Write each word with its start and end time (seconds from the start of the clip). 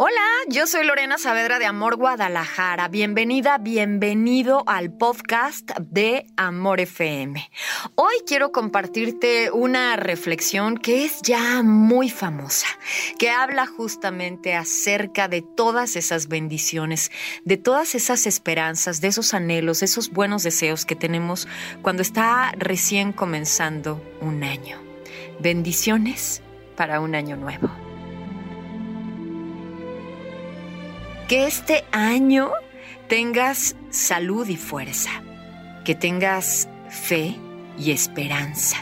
Hola, 0.00 0.22
yo 0.48 0.68
soy 0.68 0.86
Lorena 0.86 1.18
Saavedra 1.18 1.58
de 1.58 1.66
Amor 1.66 1.96
Guadalajara. 1.96 2.86
Bienvenida, 2.86 3.58
bienvenido 3.58 4.62
al 4.68 4.92
podcast 4.92 5.72
de 5.80 6.24
Amor 6.36 6.78
FM. 6.78 7.50
Hoy 7.96 8.14
quiero 8.24 8.52
compartirte 8.52 9.50
una 9.50 9.96
reflexión 9.96 10.76
que 10.76 11.04
es 11.04 11.20
ya 11.22 11.64
muy 11.64 12.10
famosa, 12.10 12.68
que 13.18 13.30
habla 13.30 13.66
justamente 13.66 14.54
acerca 14.54 15.26
de 15.26 15.42
todas 15.42 15.96
esas 15.96 16.28
bendiciones, 16.28 17.10
de 17.44 17.56
todas 17.56 17.96
esas 17.96 18.28
esperanzas, 18.28 19.00
de 19.00 19.08
esos 19.08 19.34
anhelos, 19.34 19.80
de 19.80 19.86
esos 19.86 20.12
buenos 20.12 20.44
deseos 20.44 20.84
que 20.86 20.94
tenemos 20.94 21.48
cuando 21.82 22.02
está 22.02 22.52
recién 22.56 23.12
comenzando 23.12 24.00
un 24.20 24.44
año. 24.44 24.80
Bendiciones 25.40 26.40
para 26.76 27.00
un 27.00 27.16
año 27.16 27.36
nuevo. 27.36 27.68
Que 31.28 31.46
este 31.46 31.84
año 31.92 32.52
tengas 33.06 33.76
salud 33.90 34.48
y 34.48 34.56
fuerza, 34.56 35.10
que 35.84 35.94
tengas 35.94 36.70
fe 36.88 37.36
y 37.78 37.90
esperanza, 37.90 38.78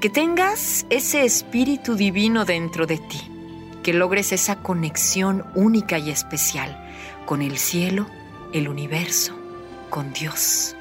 que 0.00 0.08
tengas 0.08 0.86
ese 0.88 1.24
espíritu 1.24 1.96
divino 1.96 2.44
dentro 2.44 2.86
de 2.86 2.98
ti, 2.98 3.20
que 3.82 3.92
logres 3.92 4.30
esa 4.30 4.62
conexión 4.62 5.44
única 5.56 5.98
y 5.98 6.10
especial 6.10 6.80
con 7.26 7.42
el 7.42 7.58
cielo, 7.58 8.06
el 8.52 8.68
universo, 8.68 9.36
con 9.90 10.12
Dios, 10.12 10.76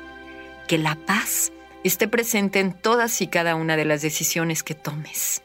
que 0.67 0.77
la 0.77 0.93
paz 0.93 1.51
esté 1.83 2.07
presente 2.07 2.59
en 2.59 2.73
todas 2.73 3.19
y 3.21 3.27
cada 3.27 3.55
una 3.55 3.77
de 3.77 3.85
las 3.85 4.03
decisiones 4.03 4.61
que 4.61 4.75
tomes 4.75 5.41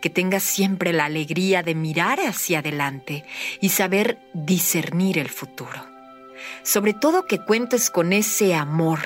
que 0.00 0.10
tengas 0.10 0.42
siempre 0.42 0.92
la 0.92 1.06
alegría 1.06 1.62
de 1.62 1.74
mirar 1.74 2.20
hacia 2.20 2.60
adelante 2.60 3.24
y 3.60 3.70
saber 3.70 4.18
discernir 4.32 5.18
el 5.18 5.28
futuro. 5.28 5.86
Sobre 6.62 6.94
todo 6.94 7.26
que 7.26 7.38
cuentes 7.38 7.90
con 7.90 8.12
ese 8.12 8.54
amor, 8.54 9.00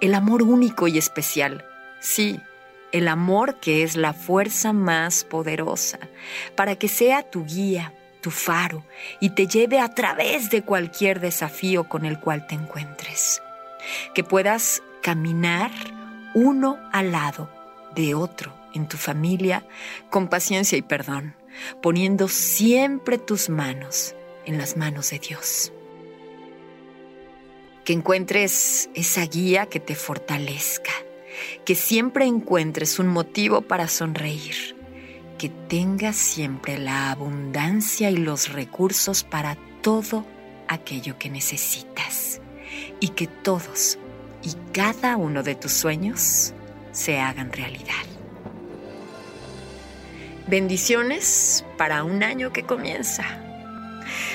el 0.00 0.14
amor 0.14 0.42
único 0.42 0.88
y 0.88 0.98
especial. 0.98 1.64
Sí, 2.00 2.40
el 2.92 3.08
amor 3.08 3.58
que 3.60 3.82
es 3.82 3.96
la 3.96 4.12
fuerza 4.12 4.72
más 4.72 5.24
poderosa, 5.24 5.98
para 6.54 6.76
que 6.76 6.88
sea 6.88 7.22
tu 7.22 7.44
guía, 7.44 7.92
tu 8.20 8.30
faro, 8.30 8.84
y 9.20 9.30
te 9.30 9.46
lleve 9.46 9.80
a 9.80 9.94
través 9.94 10.50
de 10.50 10.62
cualquier 10.62 11.20
desafío 11.20 11.88
con 11.88 12.04
el 12.04 12.20
cual 12.20 12.46
te 12.46 12.54
encuentres. 12.54 13.42
Que 14.14 14.22
puedas 14.22 14.82
caminar 15.02 15.70
uno 16.34 16.78
al 16.92 17.12
lado 17.12 17.50
de 17.94 18.14
otro 18.14 18.61
en 18.74 18.88
tu 18.88 18.96
familia 18.96 19.66
con 20.10 20.28
paciencia 20.28 20.78
y 20.78 20.82
perdón, 20.82 21.34
poniendo 21.80 22.28
siempre 22.28 23.18
tus 23.18 23.48
manos 23.48 24.14
en 24.46 24.58
las 24.58 24.76
manos 24.76 25.10
de 25.10 25.18
Dios. 25.18 25.72
Que 27.84 27.92
encuentres 27.92 28.90
esa 28.94 29.26
guía 29.26 29.66
que 29.66 29.80
te 29.80 29.94
fortalezca, 29.94 30.92
que 31.64 31.74
siempre 31.74 32.26
encuentres 32.26 32.98
un 32.98 33.08
motivo 33.08 33.62
para 33.62 33.88
sonreír, 33.88 34.76
que 35.38 35.48
tengas 35.48 36.16
siempre 36.16 36.78
la 36.78 37.10
abundancia 37.10 38.10
y 38.10 38.16
los 38.16 38.52
recursos 38.52 39.24
para 39.24 39.56
todo 39.82 40.24
aquello 40.68 41.18
que 41.18 41.28
necesitas 41.28 42.40
y 43.00 43.08
que 43.08 43.26
todos 43.26 43.98
y 44.42 44.54
cada 44.72 45.16
uno 45.16 45.42
de 45.42 45.54
tus 45.54 45.72
sueños 45.72 46.54
se 46.92 47.18
hagan 47.18 47.52
realidad. 47.52 48.11
Bendiciones 50.46 51.64
para 51.76 52.04
un 52.04 52.22
año 52.22 52.52
que 52.52 52.64
comienza. 52.64 53.24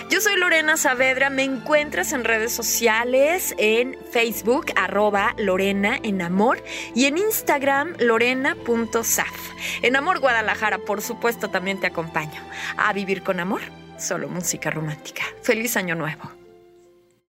Yo 0.09 0.21
soy 0.21 0.37
Lorena 0.37 0.77
Saavedra, 0.77 1.29
me 1.29 1.43
encuentras 1.43 2.13
en 2.13 2.23
redes 2.23 2.53
sociales, 2.53 3.53
en 3.57 3.97
Facebook, 4.11 4.67
arroba 4.75 5.35
Lorena 5.37 5.99
en 6.01 6.21
Amor 6.21 6.63
y 6.95 7.05
en 7.05 7.17
Instagram, 7.17 7.93
lorena.saf. 7.99 9.51
En 9.81 9.95
Amor 9.97 10.19
Guadalajara, 10.19 10.79
por 10.79 11.01
supuesto, 11.01 11.49
también 11.49 11.79
te 11.79 11.87
acompaño 11.87 12.41
a 12.77 12.93
vivir 12.93 13.21
con 13.21 13.39
amor, 13.39 13.61
solo 13.97 14.29
música 14.29 14.71
romántica. 14.71 15.23
Feliz 15.41 15.75
año 15.75 15.95
nuevo. 15.95 16.46